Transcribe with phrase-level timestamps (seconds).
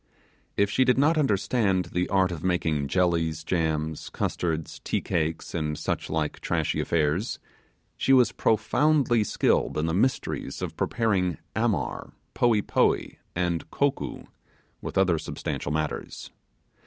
[0.57, 5.77] If she did not understand the art of making jellies, jams, custard, tea cakes, and
[5.77, 7.37] such like trashy affairs,
[7.95, 14.25] she was profoundly skilled in the mysteries of preparing 'amar', 'poee poee', and 'kokoo',
[14.81, 16.31] with other substantial matters.